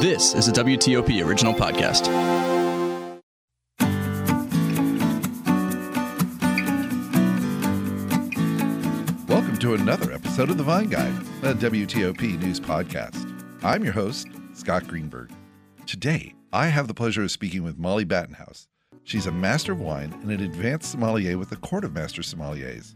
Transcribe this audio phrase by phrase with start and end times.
[0.00, 2.08] This is a WTOP original podcast.
[9.28, 11.12] Welcome to another episode of The Vine Guide,
[11.42, 13.30] a WTOP news podcast.
[13.62, 15.30] I'm your host, Scott Greenberg.
[15.86, 18.68] Today, I have the pleasure of speaking with Mollie Battenhouse.
[19.02, 22.94] She's a master of wine and an advanced sommelier with the Court of Master Sommeliers.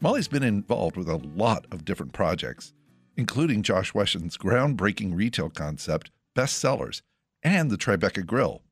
[0.00, 2.72] Mollie's been involved with a lot of different projects,
[3.16, 7.02] including Josh Wesson's groundbreaking retail concept, Best Cellars,
[7.42, 8.62] and the Tribeca Grill.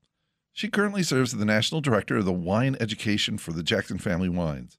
[0.52, 4.29] She currently serves as the National Director of the Wine Education for the Jackson Family
[4.29, 4.79] Wines.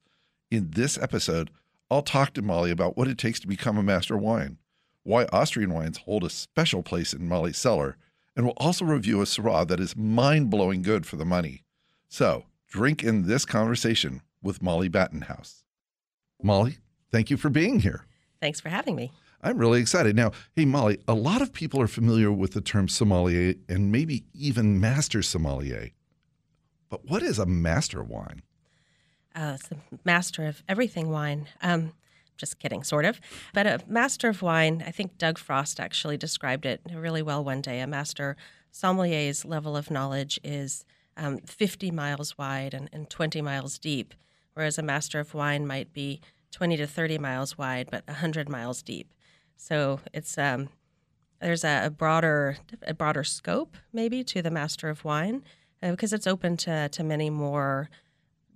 [0.50, 1.50] In this episode,
[1.92, 4.58] I'll talk to Mollie about what it takes to become a master wine,
[5.04, 7.98] why Austrian wines hold a special place in Mollie's cellar,
[8.38, 11.66] and we'll also review a Syrah that is mind blowing good for the money.
[12.08, 15.66] So, drink in this conversation with Mollie Battenhouse.
[16.42, 16.78] Mollie,
[17.12, 18.06] thank you for being here.
[18.40, 19.12] Thanks for having me.
[19.42, 20.16] I'm really excited.
[20.16, 24.24] Now, hey, Mollie, a lot of people are familiar with the term sommelier and maybe
[24.34, 25.92] even master sommelier.
[26.90, 28.42] But what is a master of wine?
[29.36, 31.48] Uh, it's the master of everything wine.
[31.62, 31.94] Um,
[32.38, 33.20] just kidding, sort of.
[33.54, 37.62] But a master of wine, I think Doug Frost actually described it really well one
[37.62, 37.80] day.
[37.80, 38.36] A master
[38.72, 44.14] sommelier's level of knowledge is um, 50 miles wide and, and 20 miles deep,
[44.54, 48.82] whereas a master of wine might be 20 to 30 miles wide, but 100 miles
[48.82, 49.12] deep.
[49.58, 50.70] So it's um,
[51.42, 55.44] there's a, a, broader a broader scope maybe to the master of wine
[55.84, 57.90] uh, because it's open to to many more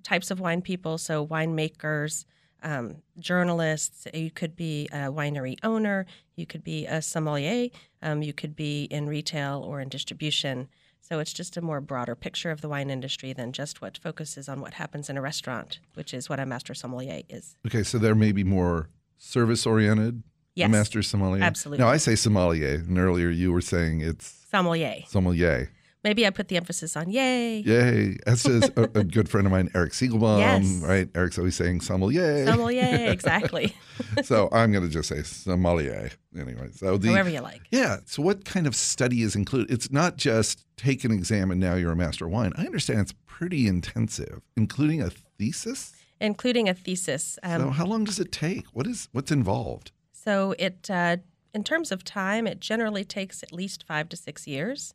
[0.04, 0.98] types of wine people.
[0.98, 2.26] So winemakers,
[2.64, 4.08] um, journalists.
[4.14, 6.06] You could be a winery owner.
[6.36, 7.70] You could be a sommelier.
[8.02, 10.68] Um, you could be in retail or in distribution.
[11.02, 14.48] So it's just a more broader picture of the wine industry than just what focuses
[14.48, 17.58] on what happens in a restaurant, which is what a master sommelier is.
[17.68, 20.24] Okay, so there may be more service oriented.
[20.56, 21.44] Yes, master sommelier.
[21.44, 21.84] Absolutely.
[21.84, 25.04] Now I say sommelier, and earlier you were saying it's sommelier.
[25.08, 25.70] Sommelier.
[26.04, 27.60] Maybe I put the emphasis on yay.
[27.60, 28.18] Yay.
[28.26, 30.82] That's a, a good friend of mine, Eric Siegelbaum, yes.
[30.84, 31.08] right?
[31.14, 32.46] Eric's always saying sommelier.
[32.46, 33.76] Sommelier, exactly.
[34.24, 36.70] so I'm going to just say sommelier anyway.
[36.74, 37.62] So the, However you like.
[37.70, 37.98] Yeah.
[38.06, 39.72] So what kind of study is included?
[39.72, 42.52] It's not just take an exam and now you're a master of wine.
[42.56, 45.94] I understand it's pretty intensive, including a thesis?
[46.20, 47.38] Including a thesis.
[47.44, 48.66] Um, so how long does it take?
[48.74, 49.92] What is What's involved?
[50.24, 51.18] So it, uh,
[51.54, 54.94] in terms of time, it generally takes at least five to six years.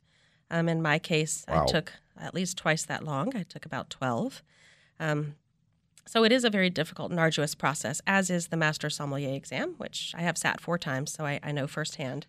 [0.51, 1.63] Um, in my case, wow.
[1.63, 3.35] I took at least twice that long.
[3.37, 4.43] I took about 12.
[5.01, 5.35] Um,
[6.07, 9.75] so it is a very difficult and arduous process, as is the Master Sommelier exam,
[9.79, 12.27] which I have sat four times, so I, I know firsthand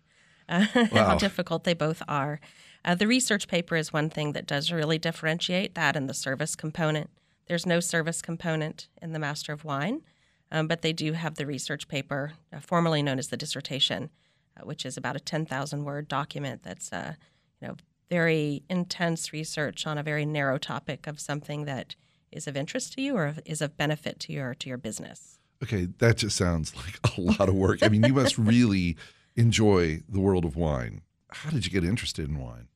[0.48, 0.88] uh, wow.
[0.92, 2.40] how difficult they both are.
[2.84, 6.56] Uh, the research paper is one thing that does really differentiate that and the service
[6.56, 7.10] component.
[7.46, 10.02] There's no service component in the Master of Wine,
[10.50, 14.10] um, but they do have the research paper, uh, formerly known as the dissertation,
[14.56, 17.14] uh, which is about a 10,000 word document that's uh,
[17.60, 17.76] you know
[18.08, 21.94] very intense research on a very narrow topic of something that
[22.32, 25.38] is of interest to you or is of benefit to your to your business.
[25.62, 27.82] Okay, that just sounds like a lot of work.
[27.82, 28.96] I mean, you must really
[29.36, 31.02] enjoy the world of wine.
[31.30, 32.68] How did you get interested in wine?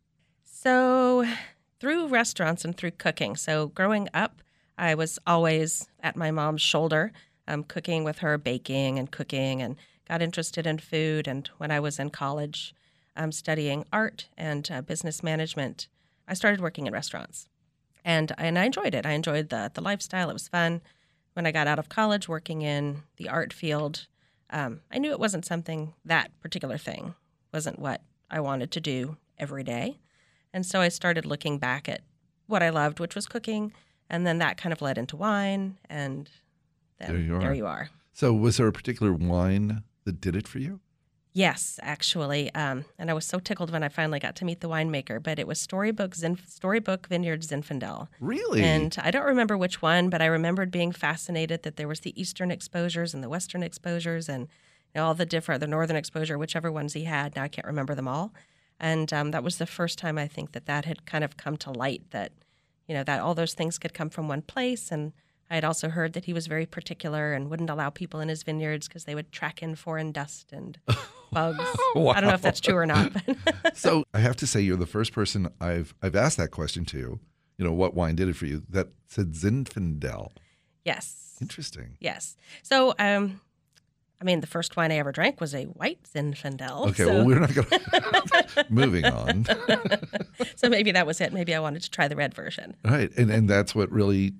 [0.44, 1.27] So,
[1.81, 3.37] through restaurants and through cooking.
[3.37, 4.43] So, growing up,
[4.77, 7.12] I was always at my mom's shoulder,
[7.48, 9.76] um, cooking with her, baking and cooking, and
[10.08, 11.26] got interested in food.
[11.26, 12.75] And when I was in college,
[13.16, 15.88] um, studying art and uh, business management,
[16.26, 17.48] I started working in restaurants,
[18.04, 19.06] and and I enjoyed it.
[19.06, 20.30] I enjoyed the the lifestyle.
[20.30, 20.80] It was fun.
[21.34, 24.06] When I got out of college, working in the art field,
[24.50, 27.14] um, I knew it wasn't something that particular thing
[27.53, 29.98] wasn't what I wanted to do every day,
[30.53, 32.03] and so I started looking back at
[32.47, 33.72] what I loved, which was cooking,
[34.09, 36.30] and then that kind of led into wine, and
[37.09, 37.41] there you are.
[37.41, 37.91] There you are.
[38.13, 40.81] So, was there a particular wine that did it for you?
[41.35, 44.69] Yes, actually, um, and I was so tickled when I finally got to meet the
[44.69, 45.23] winemaker.
[45.23, 48.09] But it was Storybook Zinf- Storybook Vineyard Zinfandel.
[48.21, 48.63] Really?
[48.63, 52.21] And I don't remember which one, but I remembered being fascinated that there was the
[52.21, 54.43] eastern exposures and the western exposures, and
[54.95, 57.34] you know, all the different the northern exposure, whichever ones he had.
[57.34, 58.34] Now I can't remember them all.
[58.79, 61.57] And um, that was the first time I think that that had kind of come
[61.59, 62.33] to light that
[62.87, 65.13] you know that all those things could come from one place and
[65.53, 68.43] I had also heard that he was very particular and wouldn't allow people in his
[68.43, 70.78] vineyards because they would track in foreign dust and
[71.31, 71.63] bugs.
[71.95, 72.13] wow.
[72.13, 73.13] I don't know if that's true or not.
[73.75, 77.21] so I have to say, you're the first person I've I've asked that question to.
[77.59, 78.63] You know, what wine did it for you?
[78.71, 80.31] That said Zinfandel.
[80.87, 81.37] Yes.
[81.43, 81.98] Interesting.
[82.01, 82.34] Yes.
[82.63, 83.43] So, um,
[84.22, 86.89] I mean, the first wine I ever drank was a white Zinfandel.
[86.89, 87.13] Okay, so.
[87.13, 88.66] well, we're not going to.
[88.71, 89.45] Moving on.
[90.57, 91.34] so maybe that was it.
[91.34, 92.75] Maybe I wanted to try the red version.
[92.87, 94.33] Right, and and that's what really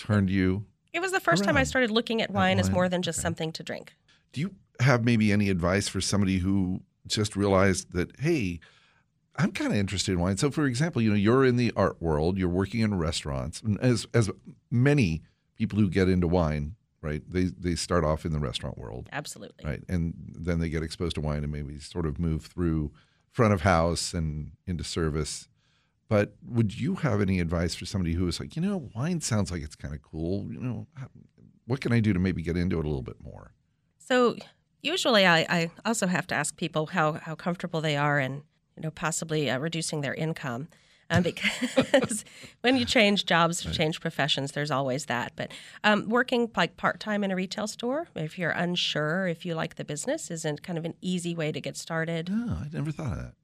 [0.00, 0.64] turned you.
[0.92, 3.18] It was the first time I started looking at wine, as wine, more than just
[3.18, 3.22] okay.
[3.22, 3.94] something to drink.
[4.32, 8.60] Do you have maybe any advice for somebody who just realized that, hey,
[9.36, 10.36] I'm kind of interested in wine.
[10.36, 14.06] So, for example, you know, you're in the art world, you're working in restaurants, as
[14.12, 14.30] as
[14.70, 15.22] many
[15.56, 17.22] people who get into wine, right?
[17.28, 19.64] They they start off in the restaurant world, Absolutely.
[19.64, 22.92] right, and then they get exposed to wine and maybe sort of move through
[23.30, 25.48] front of house and into service.
[26.10, 29.52] But would you have any advice for somebody who is like, you know, wine sounds
[29.52, 30.44] like it's kind of cool.
[30.50, 30.86] You know,
[31.66, 33.52] what can I do to maybe get into it a little bit more?
[33.98, 34.34] So
[34.82, 38.42] usually, I, I also have to ask people how, how comfortable they are and
[38.76, 40.66] you know possibly uh, reducing their income.
[41.10, 41.22] Um,
[41.76, 42.24] because
[42.62, 45.34] when you change jobs or change professions, there's always that.
[45.36, 45.52] But
[45.84, 49.76] um, working like part time in a retail store, if you're unsure if you like
[49.76, 52.28] the business, isn't kind of an easy way to get started.
[52.28, 53.34] No, I never thought of that.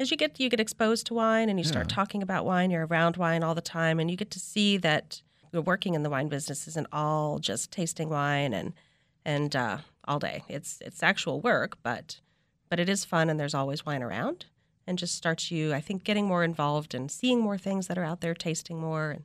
[0.00, 1.94] As you get you get exposed to wine and you start Yeah.
[1.96, 5.20] talking about wine, you're around wine all the time, and you get to see that
[5.52, 8.72] you're working in the wine business isn't all just tasting wine and
[9.26, 10.42] and uh, all day.
[10.48, 12.20] It's it's actual work, but
[12.70, 14.46] but it is fun, and there's always wine around,
[14.86, 18.04] and just starts you, I think, getting more involved and seeing more things that are
[18.04, 19.10] out there, tasting more.
[19.10, 19.24] And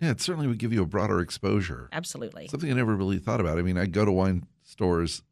[0.00, 1.88] Yeah, it certainly would give you a broader exposure.
[1.90, 3.58] absolutely, Something I never really thought about.
[3.58, 5.22] I mean, I go to wine stores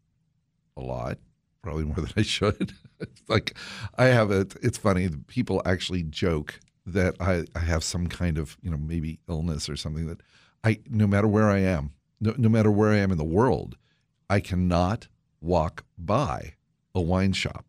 [0.76, 1.19] a lot,
[1.62, 2.75] probably more than I should.
[3.00, 3.56] it's like
[3.97, 4.47] I have a.
[4.62, 5.09] It's funny.
[5.26, 9.76] People actually joke that I, I have some kind of you know maybe illness or
[9.76, 10.20] something that
[10.64, 13.76] I no matter where I am, no, no matter where I am in the world,
[14.29, 15.09] I cannot
[15.41, 16.55] walk by
[16.94, 17.65] a wine shop.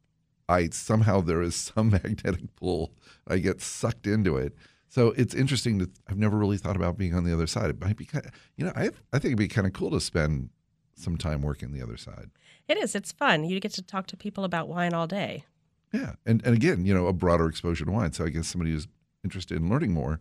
[0.50, 2.94] I somehow there is some magnetic pull.
[3.28, 4.54] I get sucked into it.
[4.88, 5.90] So it's interesting to.
[6.08, 7.70] I've never really thought about being on the other side.
[7.70, 10.00] It might be, kind you know, I I think it'd be kind of cool to
[10.00, 10.50] spend
[10.96, 12.30] some time working the other side.
[12.68, 12.96] it is.
[12.96, 13.44] It's fun.
[13.44, 15.46] You get to talk to people about wine all day.
[15.92, 18.14] Yeah, and and again, you know, a broader exposure to wine.
[18.14, 18.88] So I guess somebody who's
[19.24, 20.20] interested in learning more,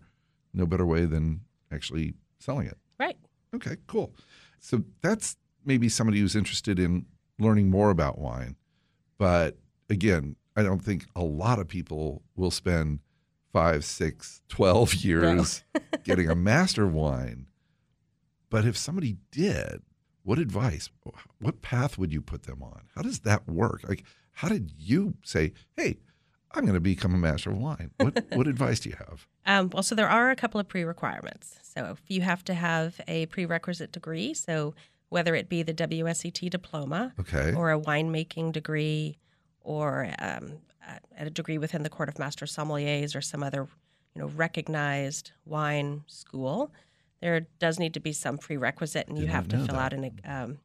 [0.52, 1.40] no better way than
[1.70, 2.78] actually selling it.
[2.98, 3.16] Right.
[3.54, 4.14] Okay, cool.
[4.60, 7.06] So that's maybe somebody who's interested in
[7.38, 8.56] learning more about wine.
[9.18, 9.56] But
[9.88, 13.00] again, I don't think a lot of people will spend
[13.52, 15.64] five, six, 12 years
[16.04, 17.46] getting a master of wine.
[18.50, 19.82] But if somebody did,
[20.24, 20.90] what advice,
[21.40, 22.82] what path would you put them on?
[22.94, 23.82] How does that work?
[23.88, 25.98] Like, how did you say, hey,
[26.52, 27.90] I'm going to become a master of wine?
[27.98, 29.26] What, what advice do you have?
[29.46, 31.58] Um, well, so there are a couple of pre-requirements.
[31.62, 34.74] So if you have to have a prerequisite degree, so
[35.08, 37.52] whether it be the WSET diploma Okay.
[37.54, 39.18] or a winemaking degree
[39.60, 40.52] or um,
[41.18, 43.66] a, a degree within the Court of Master Sommeliers or some other,
[44.14, 46.72] you know, recognized wine school,
[47.22, 49.76] there does need to be some prerequisite, and you Did not have to fill that.
[49.76, 50.58] out an um,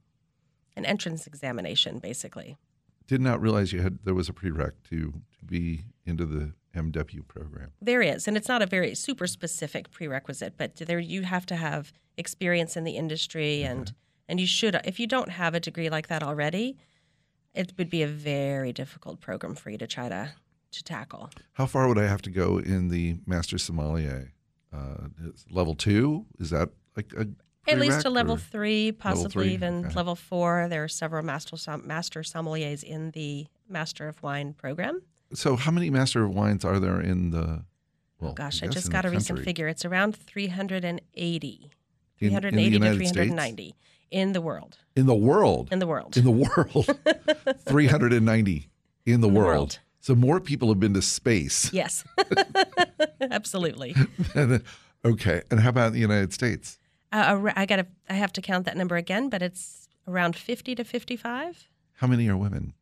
[0.75, 2.57] an entrance examination, basically.
[3.07, 7.25] Did not realize you had there was a prereq to to be into the MW
[7.27, 7.71] program.
[7.81, 11.55] There is, and it's not a very super specific prerequisite, but there you have to
[11.55, 13.93] have experience in the industry, and
[14.27, 14.75] and you should.
[14.83, 16.75] If you don't have a degree like that already,
[17.53, 20.31] it would be a very difficult program for you to try to
[20.71, 21.29] to tackle.
[21.53, 24.33] How far would I have to go in the master sommelier?
[24.73, 25.07] Uh,
[25.49, 27.27] level two is that like a
[27.67, 29.95] At least to level three, possibly three, even okay.
[29.95, 30.67] level four.
[30.69, 35.01] There are several master som- master sommeliers in the Master of Wine program.
[35.33, 37.63] So how many master of wines are there in the?
[38.19, 39.67] Well, Oh Gosh, I, guess just got a recent figure.
[39.67, 41.71] It's around 380.
[42.19, 43.11] In- in the 380 to United States?
[43.11, 43.75] 390
[44.09, 44.77] in the world.
[44.95, 45.69] in the world.
[45.71, 46.17] In the world.
[46.17, 46.99] in the world,
[47.67, 48.69] three hundred and ninety
[49.05, 49.45] in the the world.
[49.47, 49.79] world.
[49.99, 51.71] So more people have been to space.
[51.73, 52.03] Yes,
[53.21, 53.95] absolutely.
[55.05, 56.79] okay, and how about the United States?
[57.11, 57.87] Uh, I got to.
[58.09, 61.67] I have to count that number again, but it's around fifty to fifty-five.
[61.93, 62.73] How many are women?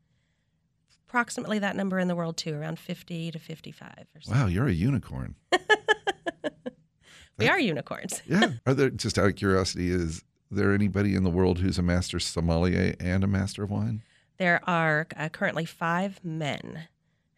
[1.07, 4.07] Approximately that number in the world too, around fifty to fifty-five.
[4.15, 4.31] Or so.
[4.31, 5.35] Wow, you're a unicorn.
[7.37, 8.21] We are unicorns.
[8.25, 8.53] Yeah.
[8.65, 12.19] Are there just out of curiosity, is there anybody in the world who's a master
[12.19, 14.03] sommelier and a master of wine?
[14.37, 16.87] There are uh, currently five men,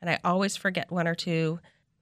[0.01, 1.59] and I always forget one or two.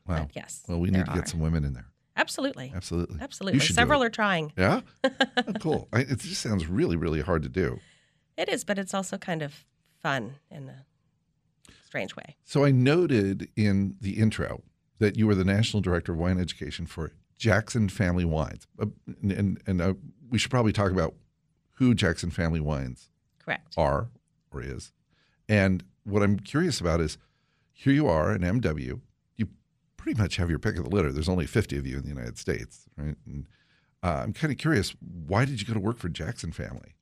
[0.07, 0.27] Wow.
[0.33, 0.63] Yes.
[0.67, 1.87] Well, we need to get some women in there.
[2.17, 2.71] Absolutely.
[2.73, 3.19] Absolutely.
[3.19, 3.59] Absolutely.
[3.59, 4.53] Several are trying.
[4.57, 4.81] Yeah.
[5.47, 5.87] Oh, cool.
[5.93, 7.79] I, it just sounds really, really hard to do.
[8.37, 9.65] It is, but it's also kind of
[10.01, 10.85] fun in a
[11.85, 12.35] strange way.
[12.43, 14.63] So I noted in the intro
[14.99, 18.85] that you were the national director of wine education for Jackson Family Wines, uh,
[19.21, 19.93] and and, and uh,
[20.29, 21.13] we should probably talk about
[21.73, 23.09] who Jackson Family Wines
[23.39, 23.73] Correct.
[23.77, 24.09] are
[24.51, 24.91] or is.
[25.47, 27.17] And what I'm curious about is
[27.77, 29.01] here you are in MW.
[29.35, 29.47] You
[29.97, 31.11] pretty much have your pick of the litter.
[31.11, 33.17] There's only 50 of you in the United States, right?
[33.25, 33.45] And
[34.01, 36.95] uh, I'm kind of curious, why did you go to work for Jackson Family?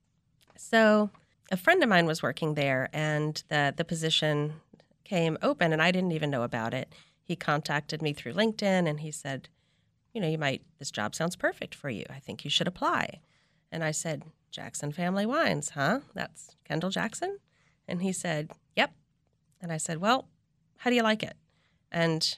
[0.57, 1.11] So
[1.51, 4.53] a friend of mine was working there, and the the position
[5.03, 6.93] came open, and I didn't even know about it.
[7.21, 9.49] He contacted me through LinkedIn, and he said,
[10.13, 10.63] "You know, you might.
[10.79, 12.05] This job sounds perfect for you.
[12.09, 13.19] I think you should apply."
[13.71, 15.99] And I said, "Jackson Family Wines, huh?
[16.13, 17.39] That's Kendall Jackson."
[17.87, 18.93] And he said, "Yep."
[19.61, 20.29] And I said, "Well,
[20.83, 21.35] how do you like it?"
[21.91, 22.37] And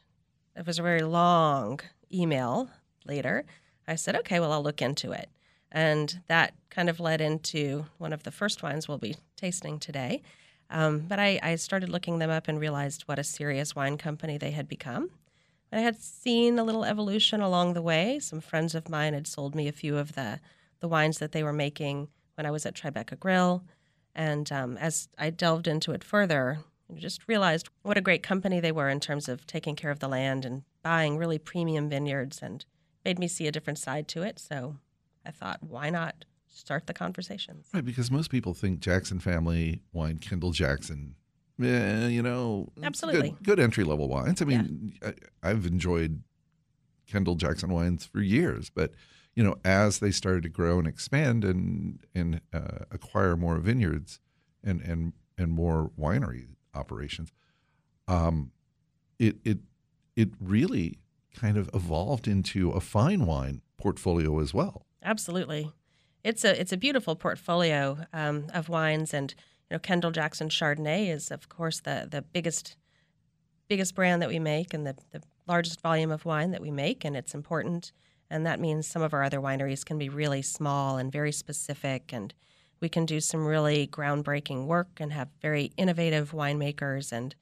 [0.55, 1.79] it was a very long
[2.11, 2.69] email
[3.05, 3.45] later,
[3.87, 5.29] I said, okay, well, I'll look into it.
[5.71, 10.21] And that kind of led into one of the first wines we'll be tasting today.
[10.69, 14.37] Um, but I, I started looking them up and realized what a serious wine company
[14.37, 15.11] they had become.
[15.71, 18.19] And I had seen a little evolution along the way.
[18.19, 20.39] Some friends of mine had sold me a few of the,
[20.79, 23.63] the wines that they were making when I was at Tribeca Grill.
[24.15, 26.59] And um, as I delved into it further,
[26.93, 29.99] I just realized what a great company they were in terms of taking care of
[29.99, 32.65] the land and buying really premium vineyards and
[33.03, 34.39] made me see a different side to it.
[34.39, 34.77] So
[35.25, 37.67] I thought, why not start the conversations?
[37.73, 41.15] Right, because most people think Jackson Family wine, Kendall Jackson,
[41.57, 44.41] yeah, you know, absolutely good, good entry level wines.
[44.41, 45.11] I mean, yeah.
[45.43, 46.21] I, I've enjoyed
[47.07, 48.91] Kendall Jackson wines for years, but
[49.35, 54.19] you know, as they started to grow and expand and and uh, acquire more vineyards
[54.63, 57.31] and and and more winery operations,
[58.07, 58.51] um,
[59.19, 59.59] it it
[60.15, 60.99] it really
[61.33, 64.85] kind of evolved into a fine wine portfolio as well.
[65.03, 65.71] Absolutely,
[66.23, 69.33] it's a it's a beautiful portfolio um, of wines, and
[69.69, 72.75] you know Kendall Jackson Chardonnay is of course the the biggest
[73.67, 77.03] biggest brand that we make and the, the largest volume of wine that we make,
[77.03, 77.91] and it's important.
[78.29, 82.11] And that means some of our other wineries can be really small and very specific,
[82.11, 82.33] and
[82.79, 87.35] we can do some really groundbreaking work and have very innovative winemakers and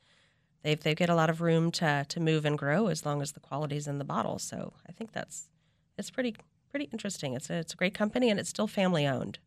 [0.64, 3.34] they they get a lot of room to to move and grow as long as
[3.34, 4.40] the quality's in the bottle.
[4.40, 5.50] So I think that's
[5.98, 6.36] it's pretty
[6.72, 7.34] pretty interesting.
[7.34, 9.40] It's a it's a great company and it's still family owned,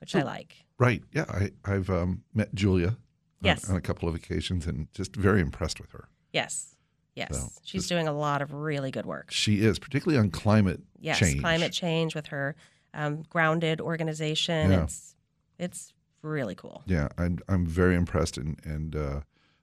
[0.00, 0.64] which so, I like.
[0.78, 1.02] Right.
[1.12, 1.24] Yeah.
[1.28, 2.96] I I've um, met Julia.
[3.40, 3.64] Yes.
[3.68, 6.08] On, on, a couple of occasions and just very impressed with her.
[6.32, 6.74] Yes.
[7.14, 7.36] Yes.
[7.36, 9.30] So, She's just, doing a lot of really good work.
[9.30, 10.88] She is, particularly on climate change.
[11.00, 11.40] yes, change.
[11.40, 12.56] climate change with her
[12.94, 14.72] um, grounded organization.
[14.72, 14.82] Yeah.
[14.84, 15.14] It's
[15.58, 16.82] it's really cool.
[16.86, 19.20] Yeah, I'm I'm very impressed and and uh,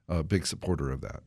[0.07, 1.23] a big supporter of that.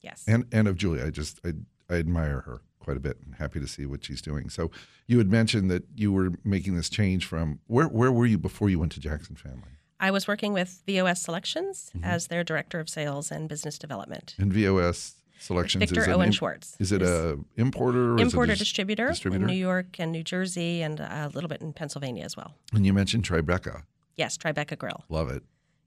[0.00, 0.24] Yes.
[0.26, 1.52] And and of Julia, I just I
[1.88, 4.50] I admire her quite a bit and happy to see what she's doing.
[4.50, 4.70] So
[5.06, 8.68] you had mentioned that you were making this change from where where were you before
[8.68, 9.70] you went to Jackson Family?
[10.00, 12.04] I was working with VOS Selections mm-hmm.
[12.04, 14.34] as their director of sales and business development.
[14.38, 16.76] And VOS Selections Victor is Owen Schwartz.
[16.78, 18.18] Is it a importer?
[18.18, 21.62] importer a dis- distributor, distributor in New York and New Jersey and a little bit
[21.62, 22.54] in Pennsylvania as well.
[22.72, 23.84] And you mentioned Tribeca.
[24.16, 25.04] Yes, Tribeca Grill.
[25.08, 25.42] Love it.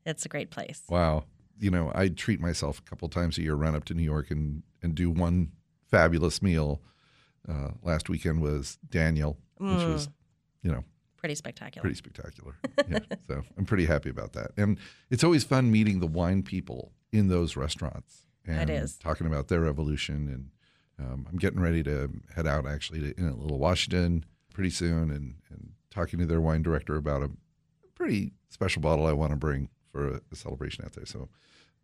[0.05, 0.84] It's a great place.
[0.89, 1.25] Wow.
[1.60, 4.31] You know, I treat myself a couple times a year, run up to New York
[4.31, 5.51] and, and do one
[5.89, 6.81] fabulous meal.
[7.48, 9.93] Uh, last weekend was Daniel, which mm.
[9.93, 10.10] was,
[10.62, 10.84] you know,
[11.17, 11.81] pretty spectacular.
[11.81, 12.55] Pretty spectacular.
[12.89, 13.00] yeah.
[13.27, 14.51] So I'm pretty happy about that.
[14.55, 14.77] And
[15.10, 18.27] it's always fun meeting the wine people in those restaurants.
[18.46, 18.98] And is.
[18.98, 20.50] Talking about their evolution.
[20.98, 24.69] And um, I'm getting ready to head out actually to, Inn at Little Washington pretty
[24.69, 27.31] soon and, and talking to their wine director about a
[27.98, 31.06] pretty special bottle I want to bring for a, a celebration out there.
[31.06, 31.30] So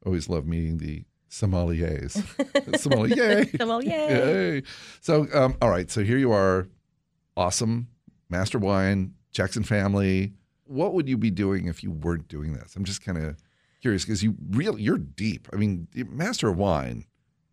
[0.05, 2.13] always love meeting the sommeliers.
[2.79, 3.45] Sommelier.
[3.57, 3.89] Sommelier.
[3.89, 4.63] Yay.
[5.01, 5.89] So, um, all right.
[5.89, 6.67] So here you are,
[7.35, 7.87] awesome
[8.33, 10.33] master wine, Jackson family.
[10.65, 12.75] What would you be doing if you weren't doing this?
[12.75, 13.37] I'm just kind of
[13.81, 15.47] curious because you really you're deep.
[15.53, 17.05] I mean, master of wine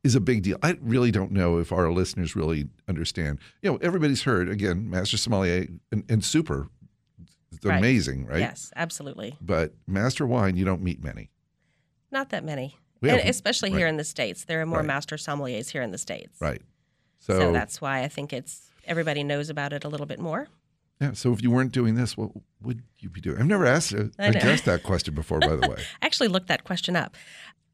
[0.03, 0.57] is a big deal.
[0.63, 3.39] I really don't know if our listeners really understand.
[3.63, 6.69] You know, everybody's heard again, master sommelier and, and super.
[7.63, 7.79] They're right.
[7.79, 8.39] amazing, right?
[8.39, 9.37] Yes, absolutely.
[9.41, 11.31] But master wine, you don't meet many.
[12.13, 13.79] Not that many, have, especially right.
[13.79, 14.45] here in the states.
[14.45, 14.87] There are more right.
[14.87, 16.41] master sommeliers here in the states.
[16.41, 16.63] Right.
[17.19, 20.49] So, so that's why I think it's everybody knows about it a little bit more.
[21.01, 21.13] Yeah.
[21.13, 22.31] So if you weren't doing this, what
[22.63, 23.39] would you be doing?
[23.39, 25.77] I've never asked uh, addressed that question before, by the way.
[26.03, 27.17] I actually looked that question up.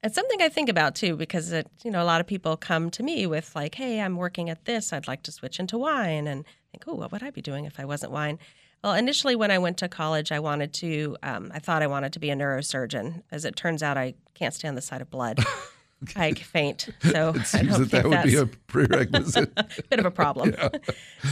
[0.02, 2.90] It's something I think about too, because it, you know a lot of people come
[2.90, 4.92] to me with like, "Hey, I'm working at this.
[4.92, 7.80] I'd like to switch into wine," and think, "Oh, what would I be doing if
[7.80, 8.38] I wasn't wine?"
[8.87, 11.16] Well, initially when I went to college, I wanted to.
[11.25, 13.25] Um, I thought I wanted to be a neurosurgeon.
[13.33, 15.40] As it turns out, I can't stand the sight of blood.
[16.16, 16.90] I faint.
[17.00, 19.52] So it seems that that would be a prerequisite.
[19.90, 20.55] bit of a problem.
[20.57, 20.69] Yeah.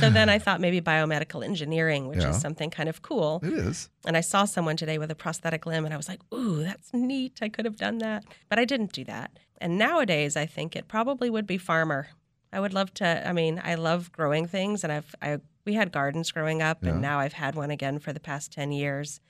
[0.00, 2.30] so then I thought maybe biomedical engineering, which yeah.
[2.30, 3.38] is something kind of cool.
[3.44, 3.88] It is.
[4.04, 6.92] And I saw someone today with a prosthetic limb, and I was like, "Ooh, that's
[6.92, 7.38] neat!
[7.40, 9.30] I could have done that," but I didn't do that.
[9.58, 12.08] And nowadays, I think it probably would be farmer.
[12.54, 13.28] I would love to.
[13.28, 16.90] I mean, I love growing things, and I've I we had gardens growing up, yeah.
[16.90, 19.20] and now I've had one again for the past ten years.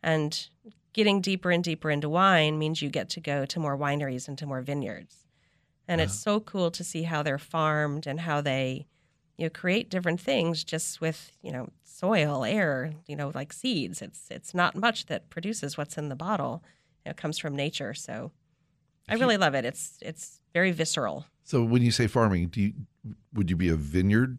[0.00, 0.48] And
[0.92, 4.38] getting deeper and deeper into wine means you get to go to more wineries and
[4.38, 5.26] to more vineyards.
[5.88, 8.86] And it's so cool to see how they're farmed and how they,
[9.38, 14.02] you know, create different things just with, you know, soil, air, you know, like seeds.
[14.02, 16.62] It's it's not much that produces what's in the bottle.
[17.04, 17.94] You know, it comes from nature.
[17.94, 18.30] So
[19.08, 19.64] I really love it.
[19.64, 21.26] It's it's very visceral.
[21.44, 22.72] So when you say farming, do you
[23.32, 24.38] would you be a vineyard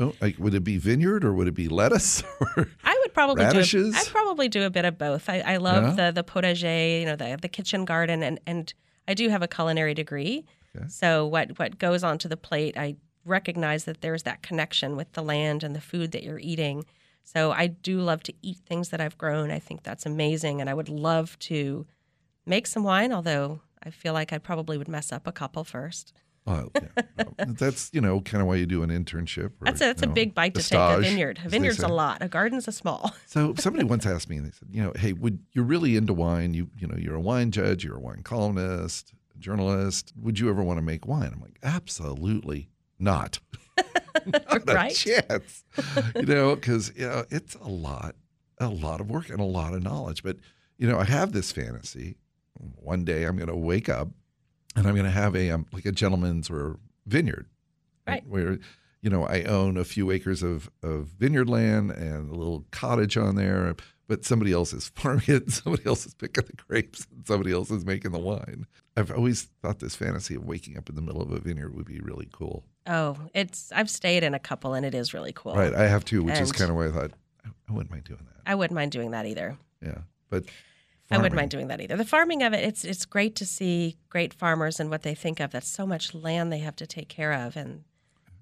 [0.00, 2.22] Oh, like would it be vineyard or would it be lettuce?
[2.84, 3.92] I would probably radishes?
[3.92, 3.98] do.
[3.98, 5.28] A, I'd probably do a bit of both.
[5.28, 6.10] I, I love yeah.
[6.10, 8.72] the the potager, you know, the the kitchen garden, and and
[9.08, 10.44] I do have a culinary degree.
[10.76, 10.86] Okay.
[10.88, 15.22] So what what goes onto the plate, I recognize that there's that connection with the
[15.22, 16.84] land and the food that you're eating.
[17.24, 19.50] So I do love to eat things that I've grown.
[19.50, 21.86] I think that's amazing, and I would love to
[22.46, 23.12] make some wine.
[23.12, 26.12] Although I feel like I probably would mess up a couple first.
[26.46, 29.52] Well, yeah, that's you know kind of why you do an internship.
[29.60, 30.78] Or, That's a, that's you a know, big bite to take.
[30.78, 32.22] A vineyard, a vineyard's a lot.
[32.22, 33.12] A garden's a small.
[33.26, 36.14] So somebody once asked me, and they said, you know, hey, would you're really into
[36.14, 36.54] wine?
[36.54, 40.12] You you know, you're a wine judge, you're a wine columnist, a journalist.
[40.22, 41.30] Would you ever want to make wine?
[41.34, 43.38] I'm like, absolutely not.
[44.26, 44.94] Not a Right?
[44.94, 45.64] chance.
[46.16, 48.14] you know, because you know it's a lot,
[48.58, 50.22] a lot of work and a lot of knowledge.
[50.22, 50.38] But
[50.78, 52.16] you know, I have this fantasy.
[52.58, 54.08] One day I'm going to wake up
[54.76, 57.46] and I'm going to have a um, like a gentleman's or vineyard,
[58.06, 58.26] Right.
[58.26, 58.58] Where
[59.02, 63.16] you know I own a few acres of of vineyard land and a little cottage
[63.18, 63.74] on there,
[64.06, 67.70] but somebody else is farming it, somebody else is picking the grapes, and somebody else
[67.70, 68.66] is making the wine.
[68.96, 71.86] I've always thought this fantasy of waking up in the middle of a vineyard would
[71.86, 72.64] be really cool.
[72.86, 75.54] Oh, it's I've stayed in a couple, and it is really cool.
[75.54, 77.10] Right, I have too, which is kind of why I thought
[77.68, 78.50] I wouldn't mind doing that.
[78.50, 79.58] I wouldn't mind doing that either.
[79.82, 79.98] Yeah,
[80.30, 80.44] but
[81.10, 81.96] I wouldn't mind doing that either.
[81.96, 85.40] The farming of it, it's it's great to see great farmers and what they think
[85.40, 85.50] of.
[85.50, 87.84] That's so much land they have to take care of, and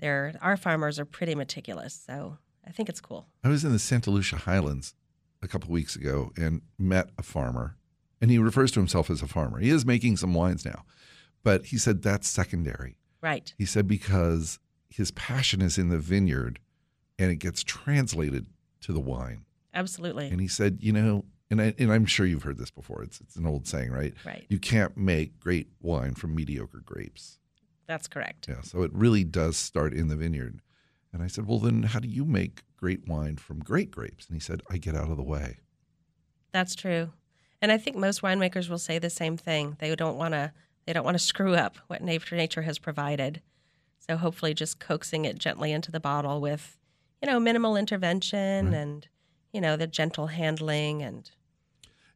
[0.00, 2.02] they're our farmers are pretty meticulous.
[2.06, 3.28] So I think it's cool.
[3.44, 4.94] I was in the Santa Lucia Highlands
[5.42, 7.76] a couple weeks ago and met a farmer,
[8.20, 9.58] and he refers to himself as a farmer.
[9.58, 10.84] He is making some wines now,
[11.44, 12.96] but he said that's secondary.
[13.22, 13.54] Right.
[13.56, 14.58] He said because
[14.88, 16.58] his passion is in the vineyard,
[17.18, 18.46] and it gets translated
[18.80, 19.44] to the wine.
[19.72, 20.28] Absolutely.
[20.28, 23.02] And he said, you know, and I, and I'm sure you've heard this before.
[23.02, 24.14] It's it's an old saying, right?
[24.24, 24.46] Right.
[24.48, 27.38] You can't make great wine from mediocre grapes.
[27.86, 28.48] That's correct.
[28.48, 30.60] Yeah, so it really does start in the vineyard.
[31.12, 34.26] And I said, well, then how do you make great wine from great grapes?
[34.26, 35.58] And he said, I get out of the way.
[36.52, 37.12] That's true.
[37.62, 39.76] And I think most winemakers will say the same thing.
[39.78, 40.52] They don't want to
[40.86, 43.40] they don't want to screw up what nature nature has provided.
[43.98, 46.78] So hopefully just coaxing it gently into the bottle with,
[47.20, 49.08] you know, minimal intervention and,
[49.52, 51.28] you know, the gentle handling and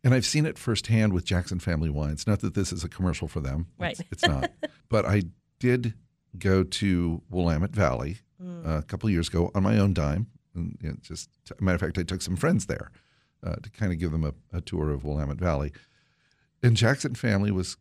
[0.03, 2.27] And I've seen it firsthand with Jackson Family Wines.
[2.27, 3.67] Not that this is a commercial for them.
[3.79, 3.99] Right.
[3.99, 4.51] It's, it's not.
[4.89, 5.25] but I
[5.59, 5.95] did
[6.39, 10.27] go to Willamette Valley uh, a couple of years ago on my own dime.
[10.55, 12.91] And you know, just, a matter of fact, I took some friends there
[13.45, 15.73] uh, to kind of give them a, a tour of Willamette Valley.
[16.63, 17.77] And Jackson Family was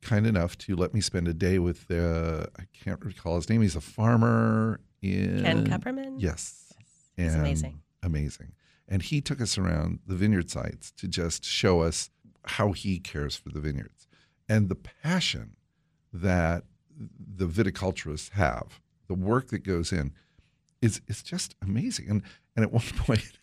[0.00, 3.62] kind enough to let me spend a day with, uh, I can't recall his name.
[3.62, 6.16] He's a farmer in Ken Kupperman.
[6.18, 6.72] Yes.
[7.16, 7.80] he's And amazing.
[8.02, 8.52] Amazing.
[8.88, 12.10] And he took us around the vineyard sites to just show us
[12.44, 14.08] how he cares for the vineyards
[14.48, 15.56] and the passion
[16.12, 16.64] that
[17.18, 20.12] the viticulturists have, the work that goes in
[20.80, 22.08] is is just amazing.
[22.08, 22.22] And
[22.56, 23.38] and at one point,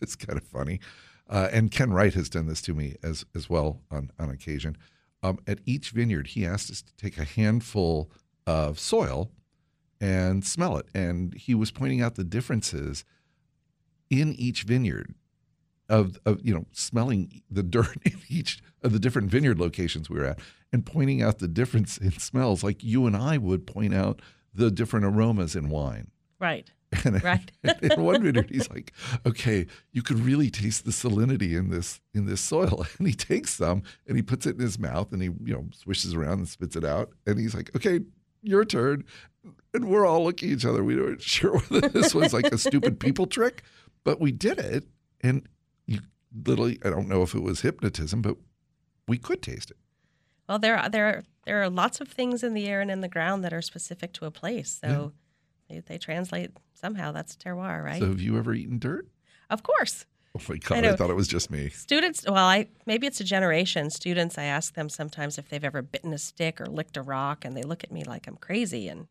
[0.00, 0.80] is kind of funny.
[1.28, 4.76] Uh, and Ken Wright has done this to me as as well on on occasion.
[5.22, 8.10] Um, at each vineyard, he asked us to take a handful
[8.46, 9.30] of soil
[10.00, 10.86] and smell it.
[10.94, 13.04] And he was pointing out the differences
[14.20, 15.14] in each vineyard
[15.88, 20.18] of, of you know smelling the dirt in each of the different vineyard locations we
[20.18, 20.38] were at
[20.72, 24.20] and pointing out the difference in smells like you and I would point out
[24.54, 26.10] the different aromas in wine.
[26.38, 26.70] Right.
[27.04, 27.50] And Right.
[27.80, 28.92] in one vineyard, he's like,
[29.24, 33.54] "Okay, you could really taste the salinity in this in this soil." And he takes
[33.54, 36.48] some and he puts it in his mouth and he you know swishes around and
[36.48, 37.08] spits it out.
[37.26, 38.00] And he's like, "Okay,
[38.42, 39.04] your turn."
[39.74, 40.84] And we're all looking at each other.
[40.84, 43.62] We weren't sure whether this was like a stupid people trick,
[44.04, 44.84] but we did it.
[45.20, 45.48] And
[45.86, 46.00] you
[46.46, 48.36] literally, I don't know if it was hypnotism, but
[49.06, 49.76] we could taste it.
[50.48, 53.00] Well, there are, there are, there are lots of things in the air and in
[53.00, 54.80] the ground that are specific to a place.
[54.82, 55.12] So
[55.68, 57.12] they, they translate somehow.
[57.12, 58.00] That's terroir, right?
[58.00, 59.08] So, have you ever eaten dirt?
[59.50, 60.06] of course.
[60.34, 60.78] Oh my god!
[60.78, 60.96] I, know.
[60.96, 61.68] thought it was just me.
[61.68, 63.90] Students, well, I maybe it's a generation.
[63.90, 67.44] Students, I ask them sometimes if they've ever bitten a stick or licked a rock,
[67.44, 68.88] and they look at me like I'm crazy.
[68.88, 69.08] And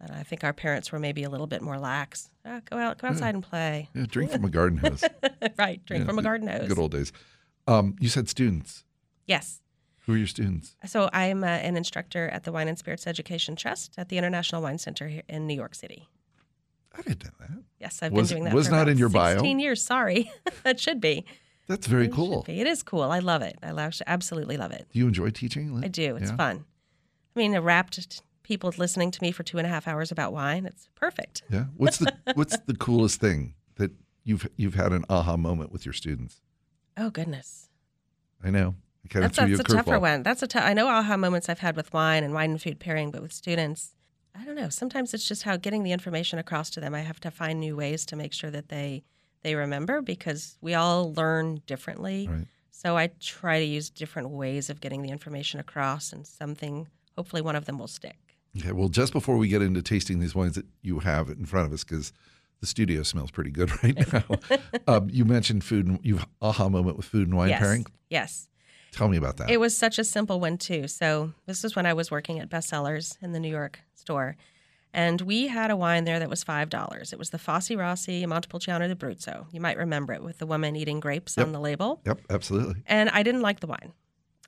[0.00, 2.30] and I think our parents were maybe a little bit more lax.
[2.44, 3.88] Ah, go out, go outside and play.
[3.94, 5.02] Yeah, drink from a garden hose.
[5.58, 6.68] right, drink Yeah, from a garden hose.
[6.68, 7.12] Good old days.
[7.66, 8.84] Um, you said students.
[9.26, 9.60] Yes.
[10.06, 10.76] Who are your students?
[10.86, 14.62] So I'm uh, an instructor at the Wine and Spirits Education Trust at the International
[14.62, 16.08] Wine Center here in New York City.
[16.96, 17.62] I didn't know that.
[17.80, 18.54] Yes, I've Was- been doing that.
[18.54, 19.34] was for not in your bio?
[19.34, 19.82] 16 years.
[19.82, 20.30] Sorry,
[20.62, 21.24] that should be.
[21.66, 22.44] That's very It cool.
[22.46, 23.02] It is cool.
[23.02, 23.56] I love it.
[23.62, 24.86] I absolutely love it.
[24.92, 25.80] Do you enjoy teaching?
[25.82, 26.14] I do.
[26.16, 26.36] It's Yeah?
[26.36, 26.64] fun.
[27.34, 30.32] I mean, a wrapped people listening to me for two and a half hours about
[30.32, 30.66] wine.
[30.66, 31.42] It's perfect.
[31.50, 31.64] Yeah.
[31.76, 33.90] What's the What's the coolest thing that
[34.24, 36.40] you've you've had an aha moment with your students?
[36.96, 37.68] Oh goodness,
[38.42, 38.76] I know.
[39.04, 40.22] I kind that's of threw you that's a a tougher one.
[40.22, 42.78] That's a tou- I know aha moments I've had with wine and wine and food
[42.78, 43.94] pairing, but with students,
[44.34, 44.68] I don't know.
[44.68, 46.94] Sometimes it's just how getting the information across to them.
[46.94, 49.02] I have to find new ways to make sure that they
[49.42, 52.28] they remember because we all learn differently.
[52.30, 52.46] Right.
[52.70, 57.42] So I try to use different ways of getting the information across, and something hopefully
[57.42, 58.18] one of them will stick.
[58.58, 61.66] Okay, well, just before we get into tasting these wines that you have in front
[61.66, 62.12] of us, because
[62.60, 64.24] the studio smells pretty good right now,
[64.86, 67.60] um, you mentioned food and you aha moment with food and wine yes.
[67.60, 67.86] pairing.
[68.08, 68.48] Yes.
[68.92, 69.50] Tell me about that.
[69.50, 70.88] It was such a simple one, too.
[70.88, 74.36] So, this is when I was working at Best Cellars in the New York store.
[74.94, 77.12] And we had a wine there that was $5.
[77.12, 79.44] It was the Fossi Rossi Montepulciano d'Abruzzo.
[79.52, 81.46] You might remember it with the woman eating grapes Yep.
[81.46, 82.00] on the label.
[82.06, 82.82] yep, absolutely.
[82.86, 83.92] And I didn't like the wine.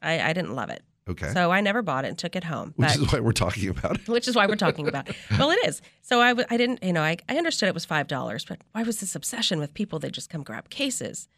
[0.01, 0.83] I, I didn't love it.
[1.09, 1.31] Okay.
[1.33, 2.75] So I never bought it and took it home.
[2.77, 4.09] Which But- is why we're talking about it.
[4.09, 5.17] which is why we're talking about it.
[5.39, 5.81] Well, it is.
[6.03, 8.83] So I, w- I didn't, you know, I, I understood it was $5, but why
[8.83, 11.29] was this obsession with people that just come grab cases?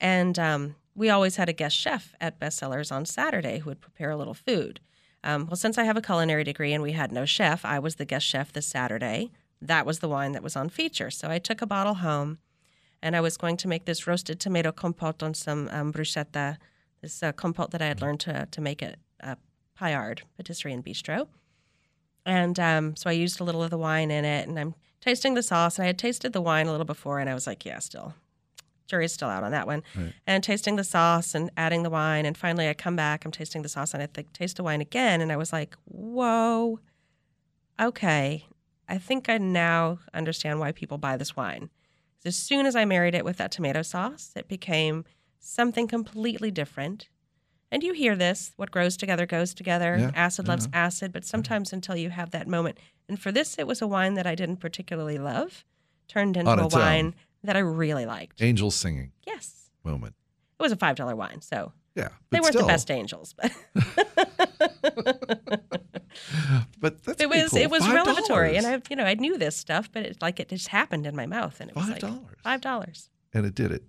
[0.00, 3.80] And um, we always had a guest chef at Best Cellars on Saturday who would
[3.80, 4.80] prepare a little food.
[5.24, 7.94] Um, well, since I have a culinary degree and we had no chef, I was
[7.96, 9.30] the guest chef this Saturday.
[9.60, 11.10] That was the wine that was on feature.
[11.10, 12.38] So I took a bottle home
[13.00, 16.56] and I was going to make this roasted tomato compote on some um, bruschetta,
[17.00, 19.36] this uh, compote that I had learned to, to make at uh,
[19.78, 21.28] Payard Patisserie and Bistro.
[22.24, 25.34] And um, so I used a little of the wine in it, and I'm tasting
[25.34, 25.76] the sauce.
[25.76, 28.14] And I had tasted the wine a little before, and I was like, yeah, still,
[28.86, 29.82] jury's still out on that one.
[29.96, 30.12] Right.
[30.26, 32.24] And tasting the sauce and adding the wine.
[32.24, 34.80] And finally, I come back, I'm tasting the sauce, and I think, taste the wine
[34.80, 35.20] again.
[35.20, 36.78] And I was like, whoa,
[37.80, 38.46] okay.
[38.88, 41.70] I think I now understand why people buy this wine.
[42.24, 45.04] As soon as I married it with that tomato sauce, it became
[45.40, 47.08] something completely different.
[47.72, 49.96] And you hear this what grows together goes together.
[49.98, 50.84] Yeah, acid loves yeah.
[50.84, 52.76] acid, but sometimes until you have that moment.
[53.08, 55.64] And for this, it was a wine that I didn't particularly love,
[56.06, 56.80] turned into a its own.
[56.80, 58.40] wine that I really liked.
[58.42, 59.70] Angels singing Yes.
[59.82, 60.14] moment.
[60.60, 62.08] It was a $5 wine, so Yeah.
[62.30, 63.50] they weren't still, the best angels, but
[66.78, 67.58] But that's it was cool.
[67.58, 67.94] it was $5.
[67.94, 68.56] revelatory.
[68.56, 71.16] And I you know, I knew this stuff, but it like it just happened in
[71.16, 72.36] my mouth and it was Five like dollars.
[72.44, 73.08] $5.
[73.34, 73.82] And it did it.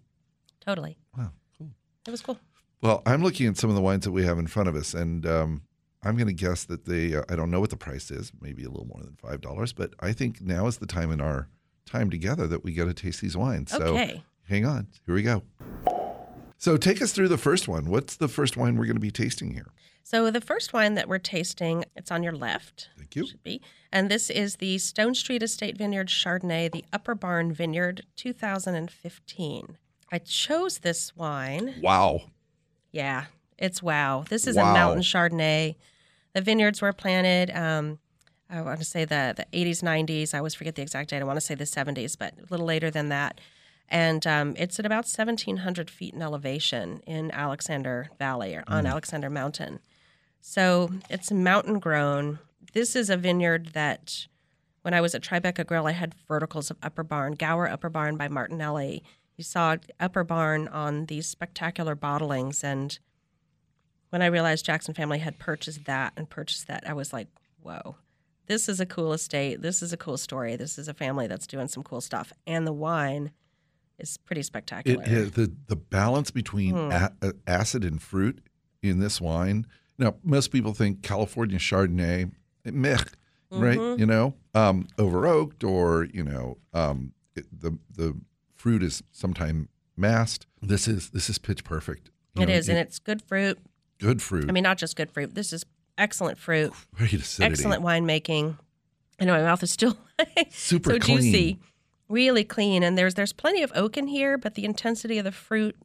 [0.66, 0.98] Totally.
[1.18, 1.32] Wow.
[1.58, 1.72] Cool.
[2.08, 2.40] It was cool.
[2.84, 4.94] Well, I'm looking at some of the wines that we have in front of us,
[4.94, 5.62] and um,
[6.04, 7.16] I'm going to guess that they.
[7.16, 8.34] Uh, I don't know what the price is.
[8.42, 11.22] Maybe a little more than five dollars, but I think now is the time in
[11.22, 11.48] our
[11.86, 13.72] time together that we get to taste these wines.
[13.72, 14.22] So Okay.
[14.50, 14.88] hang on.
[15.06, 15.44] Here we go.
[16.58, 17.86] So take us through the first one.
[17.90, 19.72] What's the first wine we're going to be tasting here?
[20.04, 22.90] So the first wine that we're tasting, it's on your left.
[22.98, 23.26] Thank you.
[23.28, 23.62] Should be.
[23.94, 29.78] And this is the Stonestreet Estate Vineyard Chardonnay, the Upper Barn Vineyard 2015.
[30.12, 31.76] I chose this wine.
[31.82, 32.24] Wow.
[32.94, 33.26] Yeah,
[33.58, 34.24] it's wow.
[34.30, 34.70] This is Wow.
[34.72, 35.76] a mountain Chardonnay.
[36.34, 38.00] The vineyards were planted, um,
[38.50, 40.34] I want to say the, the 80s, 90s.
[40.34, 41.20] I always forget the exact date.
[41.22, 43.42] I want to say the 70s, but a little later than that.
[43.90, 49.30] And um, it's at about 1,700 feet in elevation in Alexander Valley or on Alexander
[49.30, 49.80] Mountain.
[50.40, 52.40] So it's mountain grown.
[52.74, 54.28] This is a vineyard that
[54.84, 58.18] when I was at Tribeca Grill, I had verticals of Upper Barn, Gauer Upper Barn
[58.18, 59.04] by Martinelli.
[59.38, 62.64] You saw Upper Barn on these spectacular bottlings.
[62.64, 62.98] And
[64.10, 67.28] when I realized Jackson Family had purchased that and purchased that, I was like,
[67.62, 67.96] whoa,
[68.46, 69.62] this is a cool estate.
[69.62, 70.56] This is a cool story.
[70.56, 72.32] This is a family that's doing some cool stuff.
[72.46, 73.32] And the wine
[73.98, 75.04] is pretty spectacular.
[75.04, 76.92] It, it- the the balance between Hmm.
[77.22, 78.40] a, acid and fruit
[78.82, 79.66] in this wine.
[79.98, 82.32] Now, most people think California Chardonnay,
[82.66, 82.98] meh,
[83.52, 83.78] right?
[83.80, 84.00] Mhm.
[84.00, 88.20] You know, um, over oaked, or you know, um, it, the the
[88.64, 90.48] fruit is sometimes masked.
[90.62, 92.10] This is this is pitch perfect.
[92.36, 93.60] You It know, is, and it's good fruit.
[94.00, 94.46] good fruit.
[94.50, 95.36] I mean, not just good fruit.
[95.36, 95.66] This is
[95.98, 98.58] excellent fruit, great acidity, excellent winemaking.
[99.20, 99.98] I know my mouth is still
[100.50, 101.18] super so clean.
[101.22, 101.60] juicy,
[102.08, 102.84] really clean.
[102.84, 105.76] And there's there's plenty of oak in here, but the intensity of the fruit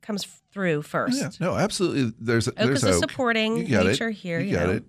[0.00, 1.20] comes through first.
[1.20, 2.12] Yeah, no, absolutely.
[2.20, 3.00] There's Oak there's is a oak.
[3.10, 4.14] supporting nature it.
[4.18, 4.38] here.
[4.38, 4.72] You You, got know.
[4.74, 4.84] it.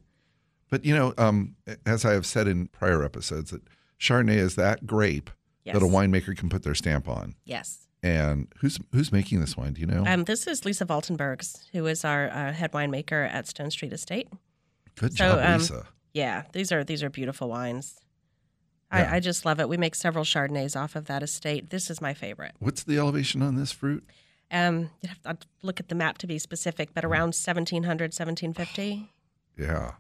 [0.70, 1.56] But you know, um,
[1.88, 3.64] as I have said in prior episodes, that
[4.00, 5.32] Chardonnay is that grape
[5.68, 5.74] Yes.
[5.74, 7.36] that a winemaker can put their stamp on.
[7.44, 7.88] Yes.
[8.02, 9.74] And who's who's making this wine?
[9.74, 10.06] Do you know?
[10.08, 14.30] Um, this is Lisa Valtenbergs, who is our uh, head winemaker at Stonestreet Estate.
[14.96, 15.88] Good so, job, um, Lisa.
[16.14, 18.00] Yeah, these are these are beautiful wines.
[18.94, 19.12] Yeah.
[19.12, 19.68] I, I just love it.
[19.68, 21.70] We make several Chardonnays off of that estate.
[21.70, 22.54] This is my favorite.
[22.60, 24.08] What's the elevation on this fruit?
[24.50, 27.84] Um, you'd have to I'd look at the map to be specific, but around 1700,
[28.14, 29.12] 1750.
[29.58, 29.94] Yeah.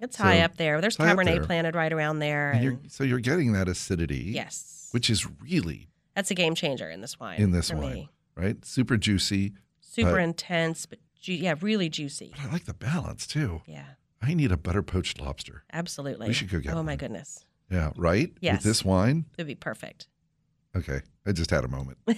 [0.00, 0.80] It's So, high up there.
[0.80, 1.44] There's Cabernet there.
[1.44, 2.50] planted right around there.
[2.50, 6.54] And And you're, so you're getting that acidity, yes, which is really that's a game
[6.54, 7.40] changer in this wine.
[7.40, 7.92] In this wine.
[7.94, 8.10] me.
[8.34, 9.52] right, super juicy.
[9.80, 12.32] super But- intense, but ju- yeah, really juicy.
[12.36, 13.62] But I like the balance too.
[13.66, 13.84] Yeah,
[14.22, 15.64] I need a butter poached lobster.
[15.72, 16.28] absolutely.
[16.28, 18.32] We should go get Oh my goodness, Yeah, right.
[18.34, 18.62] With Yes.
[18.64, 19.26] this wine.
[19.36, 20.08] it'd be perfect.
[20.76, 21.98] Okay, I just had a moment.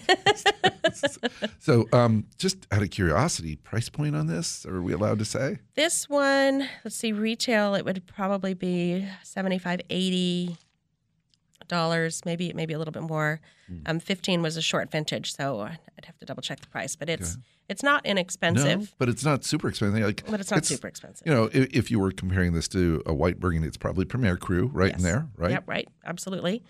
[1.58, 4.66] so, um, just out of curiosity, price point on this?
[4.66, 5.58] Are we allowed to say?
[5.74, 10.56] This one, let's see, retail, it would probably be 75, 80.
[11.68, 13.40] dollars, maybe maybe a little bit more.
[13.68, 13.78] Hmm.
[13.86, 17.08] Um, Fifteen was a short vintage, so I'd have to double check the price, but
[17.08, 17.38] it's
[17.68, 20.02] it's not inexpensive, No, but it's not super expensive.
[20.04, 21.26] Like, but it's not super expensive.
[21.26, 24.36] You know, if, if you were comparing this to a white burgundy, it's probably Premier
[24.36, 25.52] Cru right in there, right?
[25.52, 26.62] Yep, right, absolutely.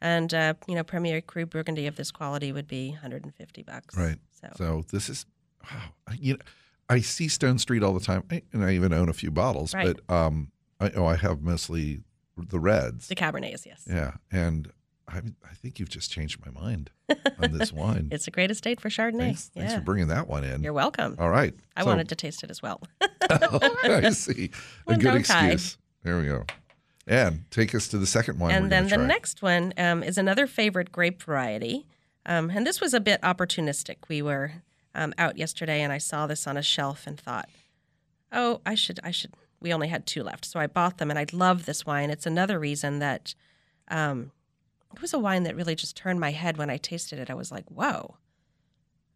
[0.00, 3.96] And uh, you know, Premier Cru Burgundy of this quality would be 150 bucks.
[3.96, 4.16] Right.
[4.32, 5.24] So, So this is,
[5.62, 5.78] wow.
[6.08, 6.40] I- You know,
[6.88, 9.72] I see Stonestreet all the time, and I even own a few bottles.
[9.74, 9.96] Right.
[10.06, 12.00] But um, I oh, I have mostly
[12.36, 13.08] the reds.
[13.08, 13.84] the Cabernets, yes.
[13.88, 14.70] Yeah, and
[15.08, 16.90] I I think you've just changed my mind
[17.38, 18.08] on this wine.
[18.12, 19.18] It's a great estate for Chardonnay.
[19.18, 19.62] thanks, yeah.
[19.62, 20.62] thanks for bringing that one in.
[20.62, 21.16] You're welcome.
[21.18, 21.54] All right.
[21.76, 22.82] I So- wanted to taste it as well.
[23.30, 24.50] I see.
[24.86, 25.78] A good excuse.
[26.02, 26.44] There we go.
[27.06, 28.50] And take us to the second one.
[28.50, 29.06] and then the try.
[29.06, 31.86] next one um, is another favorite grape variety.
[32.26, 33.96] Um, and this was a bit opportunistic.
[34.08, 34.52] We were
[34.94, 37.48] um, out yesterday and I saw this on a shelf and thought,
[38.32, 39.34] oh, I should, I should.
[39.60, 40.44] We only had two left.
[40.44, 42.10] So I bought them and I love this wine.
[42.10, 43.34] It's another reason that
[43.88, 44.30] um,
[44.94, 47.30] it was a wine that really just turned my head when I tasted it.
[47.30, 48.16] I was like, whoa,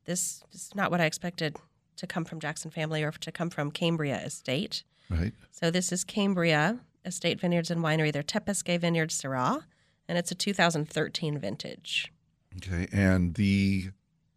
[0.05, 1.57] this, this is not what I expected
[1.97, 4.83] to come from Jackson Family or to come from Cambria Estate.
[5.11, 5.33] Right.
[5.51, 8.13] So this is Cambria Estate Vineyards and Winery.
[8.13, 9.65] They're Tepusquet Vineyard Syrah,
[10.09, 12.13] and it's a 2013 vintage.
[12.59, 12.87] Okay.
[12.93, 13.91] And the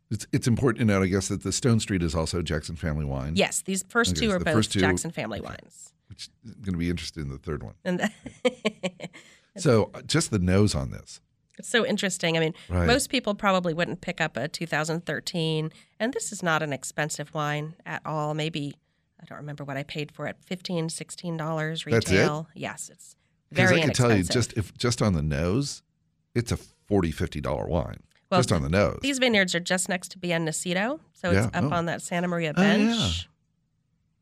[0.10, 3.36] it's it's important to note, I guess, that the Stonestreet is also Jackson Family Wine.
[3.36, 5.49] Yes, these first Okay, two so are both two- Jackson family okay.
[5.49, 5.93] wines.
[6.10, 7.75] Which is going to be interested in the third one.
[7.86, 8.10] And
[9.57, 11.19] So uh, just the nose on this.
[11.57, 12.38] it's so interesting.
[12.38, 12.88] I mean, Right.
[12.88, 17.75] most people probably wouldn't pick up a 2013, and this is not an expensive wine
[17.86, 18.34] at all.
[18.34, 18.75] Maybe
[19.21, 21.86] I don't remember what I paid for it, 15 $16 That's it?
[21.86, 22.47] retail.
[22.55, 23.15] Yes, it's
[23.49, 25.84] Because very I can tell you, just if just on the nose,
[26.34, 27.99] it's a 40 50 dollar wine.
[28.29, 28.99] Well, just on the nose.
[29.01, 31.47] These vineyards are just next to Bien Nacido, so Yeah.
[31.47, 31.71] it's up Oh.
[31.75, 32.77] on that Santa Maria Oh, yeah.
[32.77, 33.27] bench.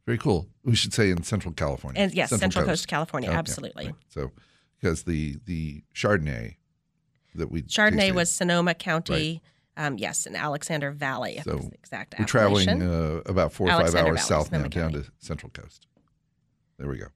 [0.05, 0.47] Very cool.
[0.63, 2.01] We should say in Central California.
[2.01, 3.85] And yes, Central, Coast, California, Oh, yeah, absolutely.
[3.87, 3.95] right.
[4.07, 4.31] So
[4.79, 6.55] because the the Chardonnay
[7.35, 9.43] that we Chardonnay tasted, was Sonoma County,
[9.79, 11.39] um, yes, in Alexander Valley.
[11.43, 15.05] So exact we're traveling uh, about four or five hours Valley, south now down to
[15.19, 15.87] Central Coast.
[16.77, 17.07] There we go.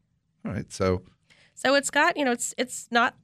[0.45, 0.71] All right.
[0.71, 1.03] So
[1.55, 3.15] So it's got, you know, it's it's not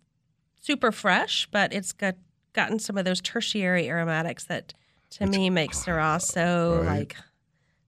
[0.62, 2.15] super fresh, but it's got
[2.54, 4.73] gotten some of those tertiary aromatics that
[5.12, 6.99] to me make Syrah so Right.
[6.99, 7.15] like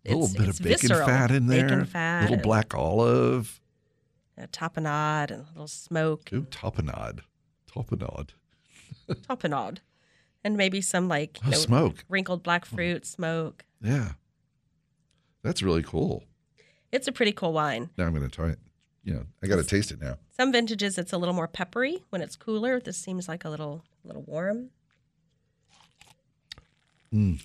[0.06, 1.06] a little bit of bacon visceral.
[1.08, 1.64] fat in there.
[1.68, 3.60] Bacon fat, A little black olive.
[4.38, 7.20] a tapenade and a little smoke, Ooh, tapenade.
[7.72, 8.30] Tapenade.
[9.10, 9.78] tapenade,
[10.44, 12.04] and maybe some like Oh, know, smoke.
[12.10, 13.64] wrinkled black fruit smoke.
[13.82, 14.12] Yeah.
[15.44, 16.24] That's really cool.
[16.92, 17.90] It's a pretty cool wine.
[17.98, 18.60] Now I'm going to try it.
[19.04, 20.18] You know, I got to taste it now.
[20.38, 22.80] Some vintages it's a little more peppery when it's cooler.
[22.80, 24.70] This seems like a little little warm.
[27.12, 27.36] Yeah,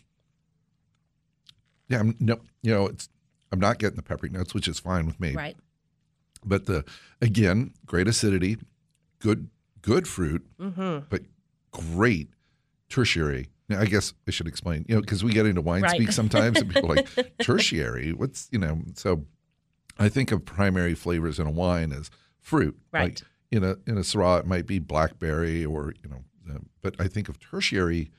[2.01, 3.09] I'm, no, you know, it's
[3.53, 5.33] I'm not getting the peppery notes, which is fine with me.
[5.33, 5.57] Right.
[6.45, 6.85] But the
[7.21, 8.59] again, great acidity,
[9.21, 9.49] good
[9.83, 11.07] good fruit, Mm-hmm.
[11.09, 11.23] but
[11.73, 12.31] great
[12.89, 13.49] tertiary.
[13.69, 15.97] Now, I guess I should explain, you know, because we get into wine Right.
[15.97, 18.13] speak sometimes, and people are like tertiary.
[18.13, 18.83] What's you know?
[18.95, 19.25] So
[19.99, 22.79] I think of primary flavors in a wine as fruit.
[22.93, 23.21] Right.
[23.21, 26.95] Like in a in a Syrah, it might be blackberry or you know, uh, but
[27.01, 28.11] I think of tertiary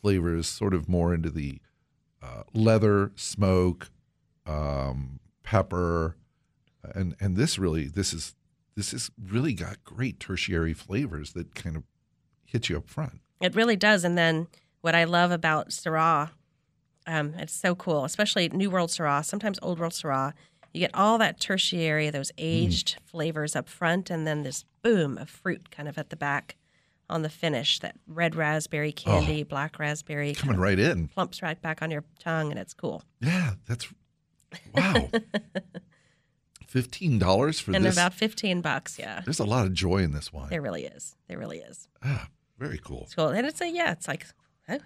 [0.00, 1.60] flavors sort of more into the
[2.22, 3.90] uh, leather, smoke,
[4.46, 6.16] um, pepper,
[6.94, 8.36] and and this really this is
[8.76, 11.82] this has really got great tertiary flavors that kind of
[12.44, 13.20] hit you up front.
[13.42, 14.04] It really does.
[14.04, 14.46] And then
[14.80, 16.30] what I love about Syrah,
[17.06, 20.32] um, it's so cool, especially New World Syrah, sometimes Old World Syrah.
[20.72, 22.34] You get all that tertiary, those Mm.
[22.38, 26.56] aged flavors up front, and then this boom of fruit kind of at the back
[27.10, 27.78] on the finish.
[27.80, 30.40] That red raspberry candy, black raspberry Oh.
[30.40, 31.08] Coming right in.
[31.08, 33.02] plumps right back on your tongue, and it's cool.
[33.20, 33.88] Yeah, that's
[34.74, 35.10] wow.
[36.66, 37.94] Fifteen dollars for and this.
[37.94, 39.20] about 15 bucks, yeah.
[39.26, 40.48] There's a lot of joy in this wine.
[40.48, 41.16] There really is.
[41.28, 41.86] There really is.
[42.02, 42.28] Ah,
[42.62, 43.02] very cool.
[43.02, 43.28] It's cool.
[43.28, 44.26] And it's a, yeah, it's like,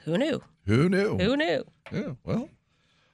[0.05, 0.43] who knew?
[0.67, 1.17] Who knew?
[1.19, 1.65] Who knew?
[1.93, 2.13] Yeah.
[2.25, 2.49] Well.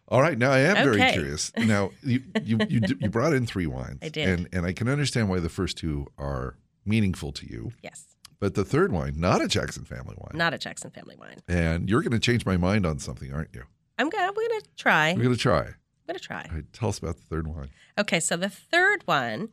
[0.09, 0.37] All right.
[0.39, 1.53] Now I am very curious.
[1.57, 3.99] Now you you you, d- you brought in three wines.
[4.03, 4.29] I did.
[4.29, 8.05] And and I can understand why the first two are meaningful to you, Yes.
[8.41, 10.33] but the third wine, not a Jackson family wine.
[10.35, 11.37] Not a Jackson family wine.
[11.49, 13.63] And you're going to change my mind on something, aren't you?
[13.99, 15.13] I'm gonna, I'm gonna try.
[15.15, 15.61] We're going to try.
[15.67, 15.75] I'm
[16.09, 16.47] gonna try.
[16.51, 17.71] All right, tell us about the third wine.
[17.99, 19.51] Okay, so the third one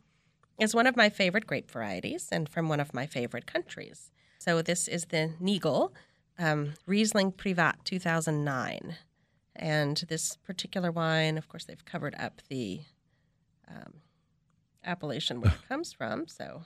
[0.60, 4.10] is one of my favorite grape varieties and from one of my favorite countries.
[4.40, 5.92] So this is the Nigl
[6.38, 8.96] um, Riesling Privat 2009.
[9.56, 12.80] And this particular wine, of course, they've covered up the
[13.68, 13.96] um,
[14.86, 16.28] appellation where it comes from.
[16.28, 16.64] So,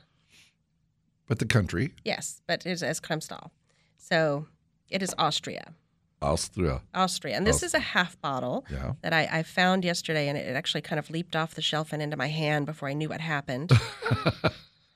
[1.27, 3.49] But the country, yes, but it is as Kremstal.
[3.97, 4.45] So
[4.89, 5.73] it is Austria.
[6.21, 6.81] Austria.
[6.93, 7.35] Austria.
[7.35, 8.93] And this is a half bottle Yeah.
[9.01, 12.01] that I, I found yesterday, and it actually kind of leaped off the shelf and
[12.03, 13.71] into my hand before I knew what happened.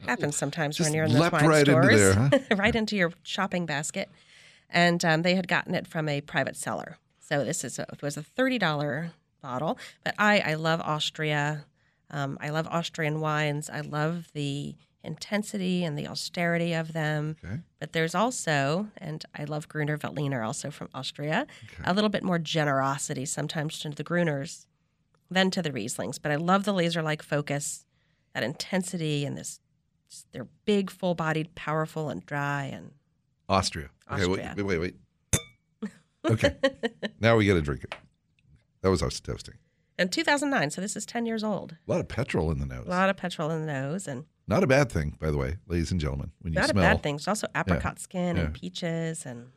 [0.06, 2.40] Happens sometimes Just when you're in those wine right into stores, there, huh?
[2.56, 4.10] right into your shopping basket.
[4.70, 6.98] And um, they had gotten it from a private seller.
[7.20, 9.78] So this is a, it was a thirty dollar bottle.
[10.04, 11.66] But I I love Austria.
[12.12, 13.70] Um, I love Austrian wines.
[13.70, 17.38] I love the intensity and the austerity of them.
[17.44, 17.60] Okay.
[17.80, 21.48] But there's also, and I love Gruner Veltliner also from Austria,
[21.84, 24.68] a little bit more generosity sometimes to the Gruners
[25.32, 26.20] than to the Rieslings.
[26.22, 27.86] But I love the laser like focus,
[28.34, 29.60] that intensity, and this.
[30.32, 32.64] They're big, full bodied, powerful, and dry.
[32.66, 32.92] And
[33.50, 33.90] Austria.
[34.12, 34.96] Okay, wait, wait, wait.
[36.26, 36.56] Okay.
[37.20, 37.96] now we got to drink it.
[38.82, 39.56] That was us toasting.
[39.98, 41.76] and 2009, so this is 10 years old.
[41.88, 42.86] A lot of petrol in the nose.
[42.86, 45.58] A lot of petrol in the nose, and Not a bad thing, by the way,
[45.68, 46.32] ladies and gentlemen.
[46.42, 46.84] When you not smell.
[46.84, 47.16] a bad thing.
[47.16, 48.44] There's also apricot skin yeah.
[48.44, 49.48] and peaches, and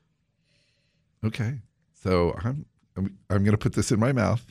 [1.25, 1.61] Okay.
[1.95, 4.45] So I'm I'm, I'm going to put this in my mouth.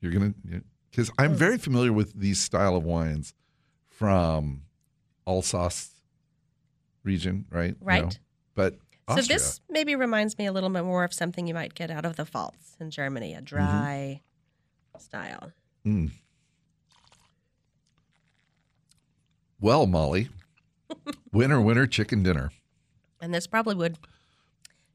[0.00, 1.36] You're going to because I'm Mm.
[1.38, 3.34] very familiar with these style of wines
[3.86, 4.62] from
[5.26, 5.90] Alsace
[7.02, 7.74] region, right?
[7.80, 8.02] Right.
[8.04, 8.10] know,
[8.54, 8.76] But
[9.08, 12.04] so this maybe reminds me a little bit more of something you might get out
[12.04, 13.38] of the Pfalz in Germany, Mm-hmm.
[13.38, 14.20] a dry
[14.98, 15.52] style.
[15.86, 16.10] Mm.
[19.60, 20.28] Well, Mollie,
[21.32, 22.50] winner, winner, chicken dinner.
[23.20, 23.96] And this probably would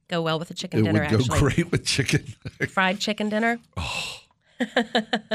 [0.07, 1.39] go well with a chicken it dinner, would go actually.
[1.39, 2.23] great with chicken.
[2.69, 4.15] Fried chicken dinner Oh.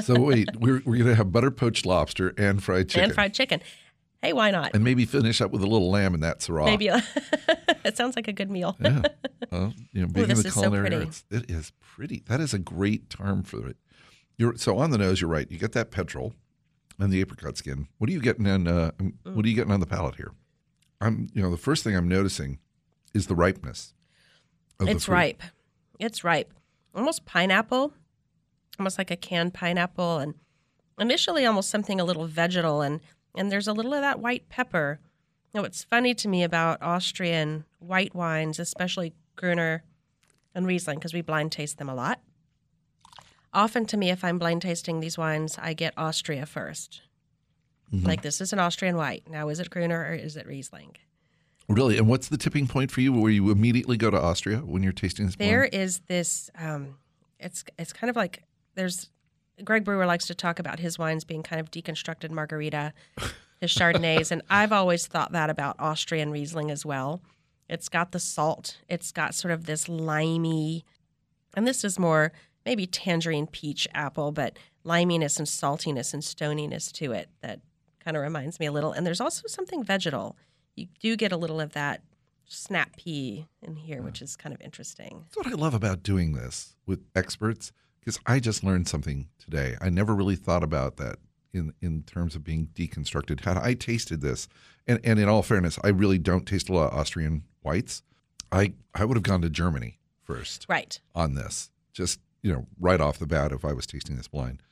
[0.02, 3.60] so wait, we're we're gonna have butter poached lobster and fried chicken, and fried chicken.
[4.24, 4.74] Hey, why not?
[4.74, 6.64] and maybe finish up with a little lamb in that Syrah.
[6.64, 6.88] Maybe
[7.84, 8.76] it sounds like a good meal.
[8.80, 9.02] yeah.
[9.52, 12.24] Well, you know, being in this the so culinary arts, it is pretty.
[12.26, 13.76] That is a great term for it.
[14.36, 15.20] You're so on the nose.
[15.20, 15.48] You're right.
[15.48, 16.34] You get that petrol
[16.98, 17.86] and the apricot skin.
[17.98, 18.66] What are you getting in?
[18.66, 18.90] Uh,
[19.22, 20.32] What are you getting on the palate here?
[21.00, 21.28] I'm.
[21.34, 22.58] You know, the first thing I'm noticing
[23.12, 23.94] is the ripeness.
[24.78, 25.14] The It's fruit.
[25.14, 25.42] ripe.
[26.00, 26.52] It's ripe.
[26.94, 27.92] Almost pineapple,
[28.78, 30.34] almost like a canned pineapple, and
[30.98, 33.00] initially almost something a little vegetal, and
[33.34, 35.00] and there's a little of that white pepper.
[35.52, 39.84] Know, what's funny to me about Austrian white wines, especially Gruner
[40.54, 42.20] and Riesling, because we blind taste them a lot.
[43.52, 47.00] Often, to me, if I'm blind tasting these wines, I get Austria 1st
[47.94, 48.06] Mm-hmm.
[48.06, 49.28] Like this is an Austrian white.
[49.28, 50.96] Now, is it Gruner or is it Riesling?
[51.68, 54.82] Really, and what's the tipping point for you where you immediately go to Austria when
[54.82, 55.36] you're tasting this?
[55.36, 55.70] There wine?
[55.72, 56.50] is this.
[56.58, 56.96] Um,
[57.38, 58.42] it's it's kind of like
[58.74, 59.10] there's.
[59.62, 62.92] Greg Brewer likes to talk about his wines being kind of deconstructed margarita,
[63.60, 67.22] his Chardonnays, and I've always thought that about Austrian Riesling as well.
[67.68, 68.78] It's got the salt.
[68.88, 70.84] It's got sort of this limey,
[71.56, 72.32] and this is more
[72.66, 77.60] maybe tangerine, peach, apple, but liminess and saltiness and stoniness to it that
[78.00, 78.92] kind of reminds me a little.
[78.92, 80.36] And there's also something vegetal.
[80.74, 82.02] You do get a little of that
[82.46, 84.04] snap pea in here, hmm.
[84.04, 85.24] which is kind of interesting.
[85.24, 87.72] That's what I love about doing this with experts
[88.04, 89.76] because I just learned something today.
[89.80, 91.16] I never really thought about that
[91.52, 93.40] in in terms of being deconstructed.
[93.40, 94.48] Had I tasted this,
[94.86, 98.02] and, and in all fairness, I really don't taste a lot of Austrian whites.
[98.52, 101.00] I I would have gone to Germany first Right.
[101.14, 104.62] on this, just you know, right off the bat if I was tasting this blind.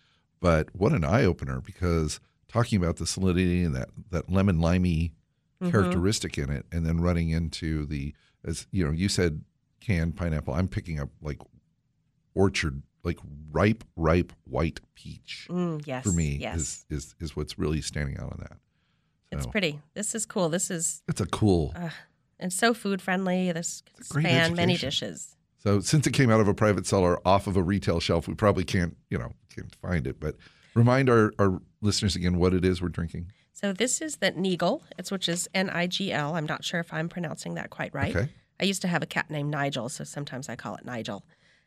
[0.41, 5.15] But what an eye opener because talking about the solidity and that that lemon limey
[5.63, 5.71] mm-hmm.
[5.71, 8.15] characteristic in it, and then running into the
[8.45, 9.43] as you know, you said
[9.81, 10.55] canned pineapple.
[10.55, 11.39] I'm picking up like
[12.35, 13.19] orchard, like
[13.51, 15.47] ripe, ripe white peach.
[15.51, 16.05] Mm, yes.
[16.05, 16.57] For me, yes.
[16.57, 18.59] is is is what's really standing out on that.
[19.31, 19.81] it's pretty.
[19.95, 20.49] This is cool.
[20.49, 21.75] This is It's a cool.
[22.39, 23.53] and so food friendly.
[23.53, 25.37] This can span many dishes.
[25.59, 28.35] So since it came out of a private cellar off of a retail shelf, we
[28.35, 30.19] probably can't, you know, can't find it.
[30.19, 30.37] But
[30.75, 33.31] remind our, our listeners again what it is we're drinking.
[33.53, 34.83] So this is the Nigel.
[34.99, 36.35] It's which is N I G L.
[36.35, 38.15] I'm not sure if I'm pronouncing that quite right.
[38.15, 38.29] Okay.
[38.61, 41.25] I used to have a cat named Nigel, so sometimes I call it Nigel.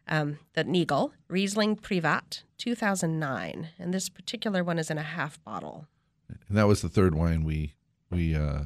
[0.07, 5.87] Um, the Nigel Riesling Privat 2009, and this particular one is in a half bottle.
[6.47, 7.73] And that was the third wine we
[8.11, 8.65] we uh,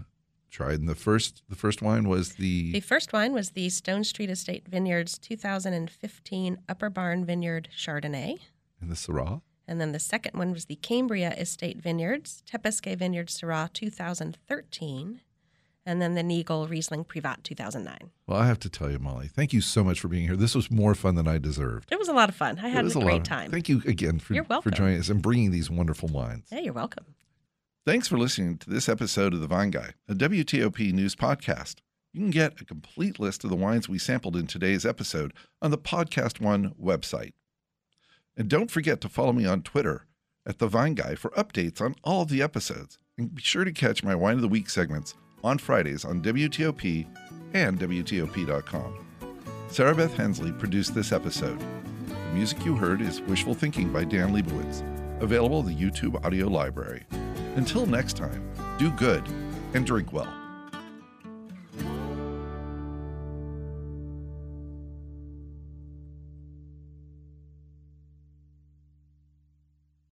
[0.49, 0.80] tried.
[0.80, 4.67] And the first the first wine was the, The first wine was the Stonestreet Estate
[4.67, 8.38] Vineyards 2015 Upper Barn Vineyard Chardonnay.
[8.82, 9.41] in the Syrah.
[9.67, 15.21] And then the second one was the Cambria Estate Vineyards, Tepusquet Vineyard Syrah 2013.
[15.89, 18.12] And then the Nigel Riesling Privat 2009.
[18.28, 20.36] Well, I have to tell you, Mollie, thank you so much for being here.
[20.36, 21.91] This was more fun than I deserved.
[21.91, 22.60] It was a lot of fun.
[22.62, 23.49] I had was a great of- time.
[23.49, 26.45] Thank you again for, for joining us and bringing these wonderful wines.
[26.51, 27.05] Yeah, you're welcome.
[27.88, 31.78] Thanks for listening to this episode of The Vine Guy, a WTOP news podcast.
[32.14, 35.72] You can get a complete list of the wines we sampled in today's episode on
[35.72, 37.34] the Podcast One website.
[38.38, 40.05] And don't forget to follow me on Twitter
[40.45, 42.99] at The Vine Guy for updates on all of the episodes.
[43.18, 47.08] And be sure to catch my Wine of the Week segments on Fridays on WTOP
[47.54, 49.06] and WTOP.com.
[49.70, 51.60] Sarah Beth Hensley produced this episode.
[52.08, 54.82] The music you heard is Wishful Thinking by Dan Lebowitz,
[55.22, 57.04] available at the YouTube audio library.
[57.56, 59.24] Until next time, do good
[59.74, 60.39] and drink well.